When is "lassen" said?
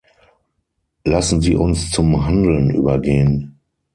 1.05-1.41